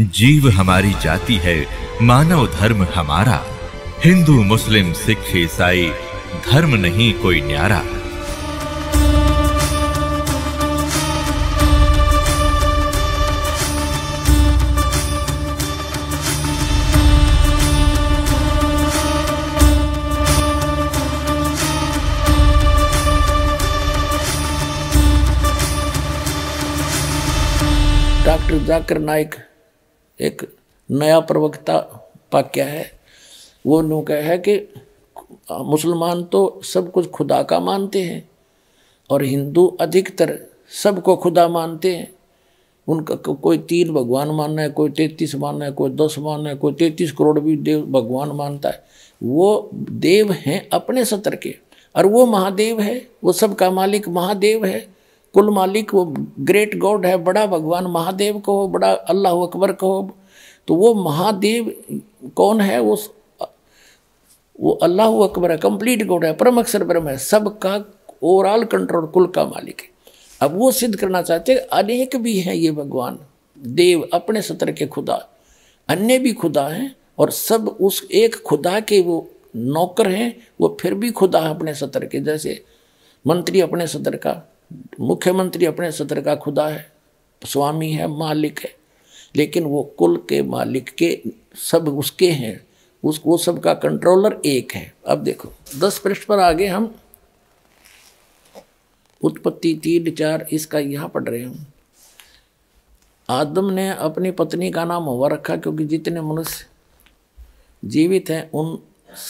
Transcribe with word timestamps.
जीव 0.00 0.48
हमारी 0.48 0.92
जाति 1.02 1.34
है, 1.34 1.66
मानव 2.02 2.46
धर्म 2.46 2.86
हमारा। 2.94 3.44
हिंदू, 4.04 4.42
मुस्लिम, 4.42 4.92
सिख, 4.92 5.36
ईसाई, 5.36 5.90
धर्म 6.50 6.74
नहीं 6.74 7.12
कोई 7.14 7.40
न्यारा। 7.40 7.82
डॉक्टर 28.26 28.64
जाकर 28.66 28.98
नाइक 28.98 29.34
एक 30.22 30.42
नया 30.90 31.20
प्रवक्ता 31.22 31.78
पाक्या 32.32 32.66
है। 32.66 32.90
वो 33.64 33.80
नु 33.82 34.00
कह 34.02 34.22
है 34.24 34.38
कि 34.38 34.56
मुसलमान 35.50 36.22
तो 36.24 36.60
सब 36.64 36.90
कुछ 36.92 37.10
खुदा 37.10 37.42
का 37.42 37.60
मानते 37.60 38.02
हैं 38.02 38.22
और 39.10 39.22
हिंदू 39.24 39.66
अधिकतर 39.80 40.38
सबको 40.72 41.16
खुदा 41.16 41.46
मानते 41.48 41.94
हैं। 41.96 42.08
उनका 42.88 43.14
को, 43.14 43.34
कोई 43.34 43.58
तीन 43.60 43.92
भगवान 43.94 44.28
मानना 44.30 44.62
है 44.62 44.68
कोई 44.70 44.90
तैतीस 44.90 45.34
मानना 45.34 45.64
है 45.64 45.72
कोई 45.72 45.90
दस 45.90 46.16
मानना 46.18 46.48
है 46.50 46.56
कोई 46.56 46.72
तैतीस 46.72 47.12
करोड़ 47.12 47.40
भी 47.40 47.56
देव 47.58 47.84
भगवान 47.92 48.32
मानता 48.36 48.68
है। 48.68 48.84
वो 49.20 49.70
देव 49.72 50.32
हैं 50.32 50.68
अपने 50.72 51.04
सतर 51.04 51.36
के 51.36 51.54
और 51.94 52.06
वो 52.06 52.24
महादेव 52.26 52.80
है 52.80 52.96
वो 53.24 53.32
सबका 53.32 53.70
मालिक 53.70 54.08
महादेव 54.08 54.64
है। 54.64 54.80
कुल 55.34 55.50
मालिक 55.50 55.94
वो 55.94 56.04
ग्रेट 56.40 56.76
गॉड 56.78 57.06
है 57.06 57.16
बड़ा 57.24 57.46
भगवान 57.46 57.86
महादेव 57.90 58.38
को 58.38 58.56
हो 58.56 58.66
बड़ा 58.68 58.92
अल्लाह 58.92 59.42
अकबर 59.42 59.72
को 59.72 59.92
हो 59.92 60.02
तो 60.68 60.74
वो 60.74 60.94
महादेव 60.94 61.72
कौन 62.36 62.60
है? 62.60 62.78
वो 62.80 62.98
वो 64.60 64.72
अल्लाह 64.82 65.22
अकबर 65.24 65.50
है 65.50 65.56
कंप्लीट 65.56 66.06
गॉड 66.06 66.24
है, 66.24 66.32
परम 66.32 66.58
अक्षर 66.58 66.84
ब्रह्म 66.84 67.08
है, 67.08 67.16
सबका 67.18 67.84
ओवरऑल 68.22 68.64
कंट्रोल 68.64 69.06
कुल 69.06 69.26
का 69.26 69.44
मालिक 69.44 69.80
है। 69.80 69.90
अब 70.40 70.56
वो 70.58 70.70
सिद्ध 70.72 70.94
करना 70.96 71.22
चाहते 71.22 71.54
अनेक 71.54 72.16
भी 72.16 72.38
हैं 72.40 72.54
ये 72.54 72.70
भगवान, 72.70 73.18
देव 73.58 74.08
अपने 74.12 74.42
सतर 74.42 74.72
के 74.72 74.86
खुदा, 74.86 75.14
अन्य 75.88 76.18
भी 76.18 76.32
खुदा 76.32 76.66
हैं, 76.68 76.94
और 77.18 77.30
सब 77.30 77.68
उस 77.80 78.02
एक 78.12 78.36
खुदा 78.42 78.80
के 78.80 79.00
वो 79.00 79.28
नौकर 79.56 80.08
हैं, 80.08 80.36
वो 80.60 80.76
फिर 80.80 80.94
भी 80.94 81.10
खुदा 81.10 81.40
है 81.40 81.50
अपने 81.50 81.74
सतर 81.74 82.04
के। 82.04 82.20
जैसे 82.20 82.64
मंत्री 83.26 83.60
अपने 83.60 83.86
सतर 83.86 84.16
का, 84.16 84.42
मुख्यमंत्री 85.00 85.66
अपने 85.66 85.90
सतर 85.92 86.20
का 86.20 86.34
खुदा 86.34 86.68
है, 86.68 86.92
स्वामी 87.42 87.90
है, 87.92 88.06
मालिक 88.06 88.60
है। 88.60 88.81
लेकिन 89.36 89.64
वो 89.64 89.82
कुल 89.82 90.16
के 90.16 90.42
मालिक 90.42 90.90
के 90.90 91.22
सब 91.54 91.88
उसके 91.88 92.30
हैं। 92.30 92.66
उस, 93.04 93.20
वो 93.26 93.38
सब 93.38 93.60
का 93.60 93.74
कंट्रोलर 93.74 94.40
एक 94.46 94.72
है। 94.72 94.94
अब 95.06 95.18
देखो, 95.18 95.52
दस 95.78 95.98
पृष्ठ 95.98 96.24
पर 96.24 96.38
आगे 96.38 96.66
हम 96.66 96.94
उत्पत्ति 99.24 99.80
तीन 99.82 100.10
चार 100.10 100.46
इसका 100.52 100.78
यहाँ 100.78 101.08
पढ़ 101.08 101.24
रहे 101.24 101.42
हम। 101.42 101.66
आदम 103.30 103.70
ने 103.70 103.90
अपनी 103.90 104.30
पत्नी 104.30 104.70
का 104.70 104.84
नाम 104.84 105.02
हवा 105.02 105.28
रखा 105.28 105.56
क्योंकि 105.56 105.84
जितने 105.84 106.20
मनुष्य 106.20 106.66
जीवित 107.84 108.30
हैं, 108.30 108.50
उन 108.50 108.78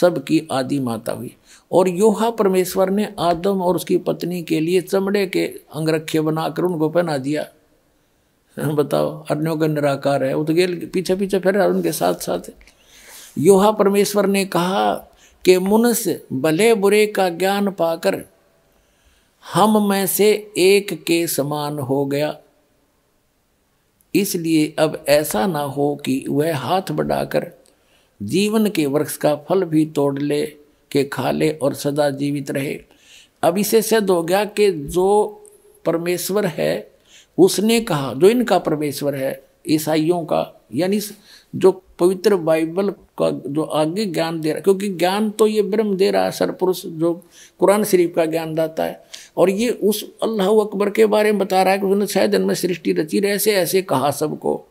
सब 0.01 0.25
की 0.25 0.49
आदि 0.53 0.81
माता 0.81 1.13
हुई। 1.13 1.37
और 1.73 1.89
योहा 1.89 2.31
परमेश्वर 2.31 2.91
ने 2.91 3.15
आदम 3.19 3.63
और 3.63 3.77
उसकी 3.77 3.99
पत्नी 3.99 4.43
के 4.43 4.61
लिए 4.61 4.81
चमड़े 4.81 5.27
के 5.27 5.47
अंगरखे 5.47 6.21
बनाकर 6.21 6.63
उनको 6.63 6.89
पहना 6.89 7.19
दिया। 7.19 7.47
बताओ 8.59 9.25
अन्यों 9.31 9.57
का 9.57 9.67
निराकार 9.67 10.25
है। 10.25 10.35
वो 10.35 10.45
तो 10.45 10.55
गेल, 10.55 10.91
पीछे 10.95 11.17
पीछे 11.17 11.39
फिर 11.39 11.59
उनके 11.59 11.93
साथ 11.93 12.15
साथ 12.15 12.51
योहा 13.39 13.71
परमेश्वर 13.71 14.27
ने 14.27 14.45
कहा 14.45 14.95
कि 15.45 15.59
मनुष्य 15.59 16.27
भले 16.33 16.75
बुरे 16.75 17.07
का 17.07 17.29
ज्ञान 17.29 17.71
पाकर 17.71 18.25
हम 19.55 19.89
में 19.89 20.07
से 20.07 20.53
एक 20.59 21.05
के 21.05 21.27
समान 21.27 21.79
हो 21.79 22.07
गया। 22.07 22.39
इसलिए 24.15 24.75
अब 24.79 25.05
ऐसा 25.09 25.47
ना 25.47 25.61
हो 25.61 25.97
कि 26.05 26.25
वह 26.29 26.57
हाथ 26.57 26.83
बढ़ाकर 26.93 27.51
जीवन 28.23 28.71
के 28.71 28.87
वृक्ष 28.87 29.17
का 29.17 29.35
फल 29.35 29.65
भी 29.65 29.87
तोड़ 29.87 30.19
ले, 30.19 30.47
के 30.91 31.05
खा 31.05 31.31
ले 31.31 31.51
और 31.51 31.75
सदा 31.75 32.11
जीवित 32.11 32.51
रहे। 32.51 32.81
अब 33.43 33.59
इसे 33.59 33.83
सिद्ध 33.83 34.11
हो 34.11 34.23
गया 34.23 34.45
कि 34.45 34.73
जो 34.73 35.29
परमेश्वर 35.85 36.47
है 36.47 36.92
उसने 37.39 37.81
कहा, 37.81 38.13
जो 38.15 38.29
इनका 38.29 38.59
परमेश्वर 38.59 39.15
है, 39.15 39.43
ईसाइयों 39.69 40.25
का, 40.25 40.63
यानी 40.75 41.01
जो 41.57 41.83
पवित्र 41.99 42.37
बाइबल 42.37 42.91
का 42.91 43.31
जो 43.31 43.63
आगे 43.63 44.05
ज्ञान 44.07 44.41
दे 44.41 44.49
रहा 44.49 44.57
है, 44.57 44.63
क्योंकि 44.63 44.89
ज्ञान 44.89 45.31
तो 45.31 45.47
ये 45.47 45.63
ब्रह्म 45.63 45.97
दे 45.97 46.11
रहा 46.11 46.25
है 46.25 46.31
सरपुरुष 46.31 46.87
जो 46.87 47.13
कुरान 47.61 47.85
शरीफ 47.85 48.13
का 48.17 48.25
ज्ञान 48.25 48.55
दाता 48.55 48.85
है। 48.85 49.05
और 49.37 49.51
ये 49.51 49.69
उस 49.71 50.05
अल्लाह 50.23 50.49
अकबर 50.49 50.91
के 50.91 51.07
बारे 51.07 51.33
में 51.33 51.39
बता 51.39 51.63
रहा 51.63 51.73
है 51.73 51.79
कि 51.79 51.87
उसने 51.87 52.07
शायद 52.07 52.35
इनमें 52.35 52.55
सृष्टि 52.55 52.93
रची 52.93 53.19
ऐसे 53.19 53.55
ऐसे 53.55 53.83
कहा 53.83 54.11
सबको। 54.11 54.65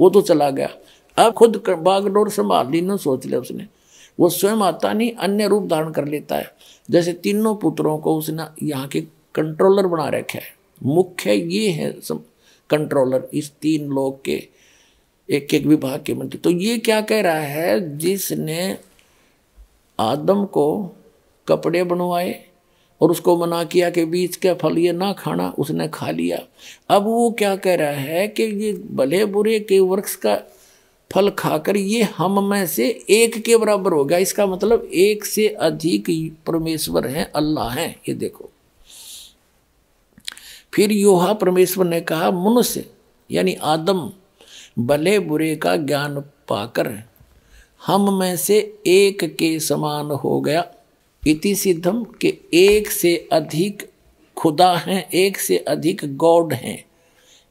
वो 0.00 0.10
तो 0.10 0.22
चला 0.22 0.50
गया। 0.50 0.68
अब 1.16 1.32
खुद 1.32 1.62
बागडोर 1.68 2.30
संभाल 2.30 2.70
ली 2.70 2.80
ना 2.80 2.96
सोच 2.96 3.26
लिया 3.26 3.40
उसने। 3.40 3.66
वो 4.20 4.28
स्वयं 4.28 4.56
आता 4.56 4.92
नहीं, 4.92 5.12
अन्य 5.12 5.46
रूप 5.48 5.66
धारण 5.66 5.90
कर 5.90 6.08
लेता 6.08 6.36
है। 6.36 6.50
जैसे 6.90 7.12
तीनों 7.12 7.54
पुत्रों 7.54 7.98
को 7.98 8.16
उसने 8.16 8.66
यहाँ 8.66 8.88
के 8.88 9.00
कंट्रोलर 9.34 9.86
बना 9.86 10.08
रखा 10.08 10.38
है। 10.38 10.61
मुख्य 10.82 11.34
ये 11.34 11.70
है 11.70 12.00
सब 12.00 12.24
कंट्रोलर 12.70 13.28
इस 13.34 13.52
तीन 13.62 13.88
लोग 13.88 14.24
के 14.24 14.48
एक 15.30 15.54
एक 15.54 15.66
विभाग 15.66 16.02
के 16.02 16.14
मंत्री। 16.14 16.38
तो 16.38 16.50
ये 16.50 16.78
क्या 16.78 17.00
कह 17.00 17.20
रहा 17.20 17.40
है? 17.40 17.98
जिसने 17.98 18.78
आदम 20.00 20.44
को 20.44 20.96
कपड़े 21.48 21.84
बनवाए 21.84 22.44
और 23.00 23.10
उसको 23.10 23.36
मना 23.36 23.64
किया 23.64 23.90
कि 23.90 24.04
बीच 24.04 24.36
का 24.36 24.54
फल 24.54 24.78
ये 24.78 24.92
ना 24.92 25.12
खाना, 25.12 25.54
उसने 25.58 25.88
खा 25.88 26.10
लिया। 26.10 26.42
अब 26.88 27.04
वो 27.04 27.30
क्या 27.30 27.56
कह 27.56 27.74
रहा 27.74 27.90
है 27.90 28.28
कि 28.28 28.42
ये 28.42 28.72
भले 28.72 29.24
बुरे 29.24 29.60
के 29.60 29.80
वृक्ष 29.80 30.16
का 30.16 30.42
फल 31.12 31.30
खाकर 31.30 31.76
ये 31.76 32.02
हम 32.02 32.50
में 32.50 32.66
से 32.66 33.04
एक 33.10 33.44
के 33.44 33.56
बराबर 33.56 33.92
हो 33.92 34.04
गया। 34.04 34.18
इसका 34.18 34.46
मतलब 34.46 34.90
एक 34.94 35.24
से 35.24 35.48
अधिक 35.48 36.32
परमेश्वर 36.46 37.06
हैं, 37.06 37.32
अल्लाह 37.32 37.70
हैं। 37.70 38.00
ये 38.08 38.14
देखो। 38.14 38.51
फिर 40.72 40.92
योहा 40.92 41.32
परमेश्वर 41.32 41.84
ने 41.84 42.00
कहा, 42.00 42.30
मनुष्य, 42.30 42.86
यानी 43.30 43.54
आदम, 43.54 44.10
भले 44.78 45.18
बुरे 45.18 45.56
का 45.56 45.76
ज्ञान 45.76 46.20
पाकर 46.20 47.02
हम 47.86 48.18
में 48.18 48.36
से 48.36 48.58
एक 48.86 49.24
के 49.36 49.60
समान 49.60 50.10
हो 50.10 50.40
गया। 50.40 50.64
इति 51.26 51.54
सिद्धम 51.54 52.04
के 52.20 52.38
एक 52.54 52.90
से 52.90 53.28
अधिक 53.32 53.90
खुदा 54.36 54.76
हैं, 54.76 55.10
एक 55.10 55.38
से 55.38 55.56
अधिक 55.56 56.16
गॉड 56.16 56.52
हैं। 56.52 56.84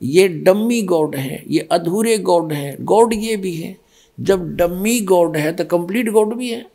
ये 0.01 0.27
डम्मी 0.27 0.81
गॉड 0.81 1.15
है, 1.15 1.43
ये 1.47 1.67
अधूरे 1.71 2.17
गॉड 2.17 2.53
हैं, 2.53 2.75
गॉड 2.81 3.13
ये 3.13 3.35
भी 3.35 3.55
है। 3.55 3.75
जब 4.19 4.55
डम्मी 4.55 4.99
गॉड 5.01 5.37
है 5.37 5.53
तो 5.53 5.65
कंप्लीट 5.65 6.09
गॉड 6.09 6.35
भी 6.35 6.49
है। 6.49 6.65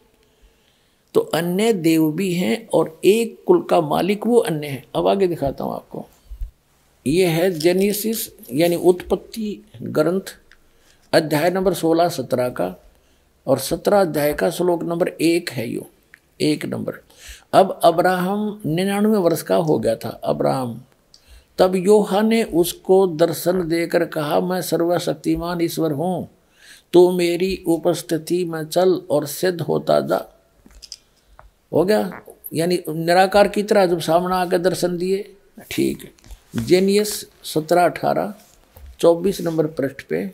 तो 1.14 1.20
अन्य 1.20 1.72
देव 1.72 2.10
भी 2.12 2.32
हैं 2.34 2.68
और 2.68 3.00
एक 3.04 3.42
कुल 3.46 3.62
का 3.62 3.80
मालिक 3.80 4.26
वो 4.26 4.38
अन्य 4.38 4.66
है। 4.66 4.84
अब 4.94 5.08
आगे 5.08 5.26
दिखाता 5.26 5.64
हूँ 5.64 5.74
आपको। 5.74 6.06
ये 7.06 7.26
है 7.26 7.50
जेनेसिस 7.50 8.28
यानी 8.52 8.76
उत्पत्ति 8.76 9.62
ग्रंथ, 9.82 10.34
अध्याय 11.12 11.50
नंबर 11.50 11.74
सोलह, 11.74 12.08
सत्रह 12.08 12.48
का, 12.50 12.74
और 13.46 13.58
सत्रह 13.58 14.00
अध्याय 14.00 14.32
का 14.34 14.50
श्लोक 14.50 14.82
नंबर 14.82 15.08
एक 15.08 15.50
है 15.50 15.68
यो, 15.68 15.86
एक 16.40 16.64
नंबर। 16.66 17.00
अब 17.52 17.78
अब्राहम 17.84 18.60
निन्यानवे 18.66 19.18
वर्ष 19.18 19.42
का 19.42 19.56
हो 19.56 19.78
गया 19.78 19.94
था, 19.96 20.08
अब्राहम। 20.08 20.80
तब 21.58 21.76
योहा 21.76 22.22
ने 22.22 22.42
उसको 22.44 23.06
दर्शन 23.06 23.68
देकर 23.68 24.04
कहा, 24.06 24.40
मैं 24.40 24.60
सर्वशक्तिमान 24.62 25.60
ईश्वर 25.60 25.92
हूँ 25.92 26.28
तो 26.92 27.10
मेरी 27.12 27.64
उपस्थिति 27.66 28.44
में 28.44 28.64
चल 28.64 28.94
और 29.10 29.26
सिद्ध 29.26 29.60
होता 29.60 30.00
जा। 30.00 30.20
हो 31.72 31.84
गया? 31.84 32.20
यानी 32.54 32.78
निराकार 32.88 33.48
की 33.48 33.62
तरह 33.62 33.86
जब 33.86 34.00
सामने 34.00 34.34
आकर 34.34 34.58
दर्शन 34.58 34.96
दिए, 34.98 35.34
ठीक 35.70 36.04
है। 36.04 36.10
जेनियस 36.56 37.10
सत्रह 37.44 37.84
अठारह, 37.84 38.34
चौबीस 39.00 39.40
नंबर 39.40 39.66
पृष्ठ 39.66 40.02
पे, 40.02 40.30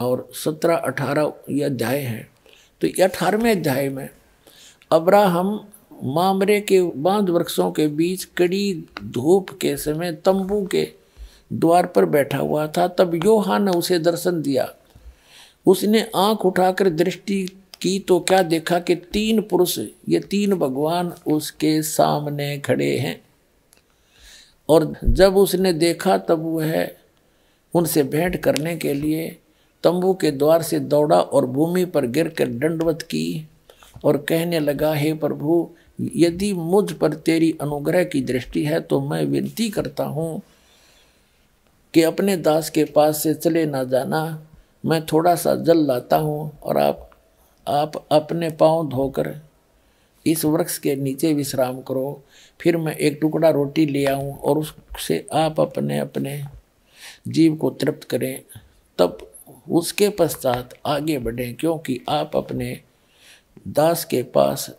और 0.00 0.28
सत्रह 0.34 0.76
अठारह 0.76 1.32
ये 1.50 1.62
अध्याय 1.64 1.98
है। 1.98 2.28
तो 2.80 2.86
ये 2.86 3.02
अठारहवें 3.02 3.50
अध्याय 3.50 3.88
में 3.88 4.08
अब्राहम 4.90 5.68
मामरे 6.04 6.60
के 6.60 6.82
बाँध 6.82 7.30
वृक्षों 7.30 7.70
के 7.72 7.86
बीच 7.88 8.24
कड़ी 8.24 8.84
धूप 9.04 9.50
के 9.50 9.76
समय 9.76 10.12
तंबू 10.12 10.66
के 10.66 10.88
द्वार 11.52 11.86
पर 11.86 12.04
बैठा 12.04 12.38
हुआ 12.38 12.66
था। 12.66 12.88
तब 12.88 13.14
योहा 13.24 13.58
ने 13.58 13.70
उसे 13.70 13.98
दर्शन 13.98 14.42
दिया। 14.42 14.68
उसने 15.66 16.10
आँख 16.16 16.46
उठाकर 16.46 16.88
दृष्टि 16.88 17.44
की 17.82 17.98
तो 17.98 18.20
क्या 18.20 18.42
देखा 18.42 18.78
कि 18.78 18.94
तीन 18.94 19.40
पुरुष, 19.42 19.78
ये 20.08 20.20
तीन 20.20 20.54
भगवान 20.54 21.12
उसके 21.26 21.82
सामने 21.82 22.58
खड़े 22.58 22.96
हैं। 22.98 23.20
और 24.68 24.92
जब 25.04 25.36
उसने 25.36 25.72
देखा 25.72 26.16
तब 26.18 26.44
वह 26.56 26.88
उनसे 27.74 28.02
भेंट 28.02 28.36
करने 28.36 28.76
के 28.76 28.94
लिए 28.94 29.28
तंबू 29.84 30.12
के 30.14 30.30
द्वार 30.30 30.62
से 30.62 30.78
दौड़ा 30.80 31.20
और 31.20 31.46
भूमि 31.46 31.84
पर 31.84 32.06
गिर 32.06 32.28
कर 32.28 32.48
दंडवत 32.48 33.02
की 33.02 33.48
और 34.04 34.16
कहने 34.28 34.58
लगा, 34.60 34.92
हे 34.94 35.12
प्रभु, 35.14 35.68
यदि 36.16 36.52
मुझ 36.52 36.92
पर 36.92 37.14
तेरी 37.14 37.56
अनुग्रह 37.60 38.04
की 38.04 38.20
दृष्टि 38.22 38.64
है 38.64 38.80
तो 38.80 39.00
मैं 39.00 39.24
विनती 39.24 39.68
करता 39.70 40.04
हूँ 40.04 40.42
कि 41.94 42.02
अपने 42.02 42.36
दास 42.36 42.70
के 42.70 42.84
पास 42.84 43.22
से 43.22 43.34
चले 43.34 43.64
ना 43.66 43.82
जाना। 43.84 44.46
मैं 44.86 45.04
थोड़ा 45.06 45.34
सा 45.34 45.54
जल 45.54 45.86
लाता 45.86 46.16
हूँ 46.16 46.58
और 46.62 46.78
आप 46.78 47.10
आप 47.66 47.92
अपने 48.12 48.50
पाँव 48.50 48.88
धोकर 48.88 49.34
इस 50.26 50.44
वृक्ष 50.44 50.78
के 50.78 50.96
नीचे 50.96 51.32
विश्राम 51.34 51.80
करो। 51.80 52.22
फिर 52.60 52.76
मैं 52.76 52.96
एक 52.96 53.18
टुकड़ा 53.20 53.50
रोटी 53.50 53.86
ले 53.86 54.04
आऊँ 54.04 54.36
और 54.38 54.58
उससे 54.58 55.26
आप 55.32 55.60
अपने 55.60 55.98
अपने 55.98 56.44
जीव 57.28 57.56
को 57.56 57.70
तृप्त 57.70 58.04
करें। 58.04 58.42
तब 58.98 59.30
उसके 59.70 60.08
पश्चात 60.08 60.74
आगे 60.86 61.18
बढ़ें, 61.18 61.54
क्योंकि 61.54 62.00
आप 62.08 62.36
अपने 62.36 62.80
दास 63.68 64.04
के 64.04 64.22
पास 64.22 64.70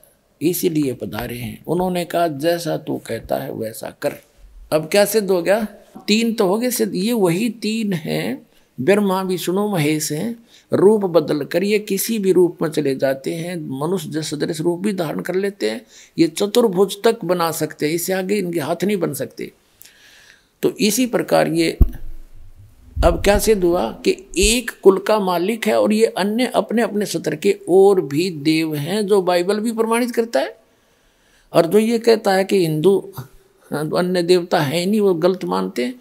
इसीलिए 0.42 0.94
पधारे 0.94 1.38
हैं। 1.38 1.64
उन्होंने 1.66 2.06
कहा, 2.06 2.28
जैसा 2.28 2.78
तू 2.78 2.98
कहता 2.98 3.38
है, 3.38 3.52
वैसा 3.54 3.90
कर। 4.02 4.14
अब 4.74 4.90
क्या 4.90 5.06
सिद्ध 5.06 5.32
हो 5.32 5.42
गया? 5.42 5.68
तीन 6.08 6.34
तो 6.34 6.48
हो 6.48 6.58
गए 6.58 6.70
सिद्ध। 6.70 6.96
ये 6.96 7.14
वही 7.14 7.50
तीन 7.50 7.94
हैं 7.94 8.48
ब्रह्मा 8.80 9.22
विष्णु 9.22 9.68
महेश 9.68 10.12
हैं, 10.12 10.36
रूप 10.72 11.06
बदल 11.06 11.44
कर 11.44 11.64
ये 11.64 11.80
किसी 11.80 12.20
भी 12.20 12.32
रूप 12.32 12.58
में 12.62 12.70
चले 12.70 12.96
जाते 12.96 13.34
हैं, 13.34 13.56
मनुष्य 13.80 14.22
सदृश 14.22 14.62
रूप 14.62 14.80
भी 14.80 14.94
धारण 14.94 15.20
कर 15.20 15.36
लेते 15.36 15.70
हैं, 15.70 15.82
ये 16.18 16.28
चतुर्भुज 16.28 16.98
तक 17.04 17.26
बना 17.26 17.52
सकते 17.52 17.88
हैं, 17.88 17.94
इससे 17.94 18.14
आगे 18.14 18.38
इनके 18.38 18.60
हाथ 18.60 18.84
नहीं 18.84 18.98
बन 18.98 19.14
सकते। 19.14 19.52
तो 20.64 20.72
इसी 20.80 21.06
प्रकार 21.06 21.48
ये, 21.48 21.78
अब 23.06 23.22
क्या 23.24 23.38
सिद्ध 23.40 23.64
हुआ 23.64 23.92
कि 24.06 24.12
एक 24.38 24.72
कुल 24.84 24.98
का 25.00 25.20
मालिक 25.20 25.68
है 25.68 25.80
और 25.80 25.94
ये 25.94 26.06
अन्य 26.06 26.46
अपने 26.56 26.82
अपने 26.82 27.06
सत्र 27.06 27.36
के 27.36 27.60
और 27.70 28.02
भी 28.02 28.30
देव 28.30 28.76
हैं, 28.76 29.06
जो 29.08 29.22
बाइबल 29.22 29.60
भी 29.60 29.72
प्रमाणित 29.72 30.12
करता 30.12 30.40
है। 30.40 30.58
और 31.54 31.66
जो 31.66 31.80
ये 31.80 32.00
कहता 32.00 32.34
है 32.34 32.44
कि 32.44 32.66
हिंदू 32.66 32.98
अन्य 33.72 34.24
देवता 34.24 34.60
है 34.60 34.86
नहीं, 34.86 35.02
वो 35.02 35.14
गलत 35.14 35.46
मानते 35.46 35.86
हैं। 35.86 35.96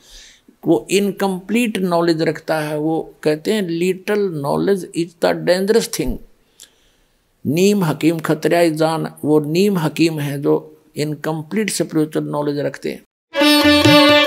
वो 0.66 0.86
इनकम्प्लीट 0.90 1.78
नॉलेज 1.78 2.22
रखता 2.22 2.58
है, 2.60 2.78
वो 2.78 3.14
कहते 3.22 3.52
हैं 3.52 3.62
little 3.62 4.20
knowledge 4.42 4.90
is 4.94 5.14
the 5.22 5.34
dangerous 5.46 5.90
thing 5.98 6.16
नीम 7.44 7.84
हकीम 7.84 8.18
खतरा 8.18 8.64
जान, 8.74 9.08
वो 9.24 9.40
नीम 9.40 9.78
हकीम 9.78 10.20
है 10.20 10.40
जो 10.42 10.54
इनकम्प्लीट 10.96 11.70
स्पिरिचुअल 11.70 12.28
नॉलेज 12.28 12.58
रखते 12.58 12.92
हैं। 12.92 14.23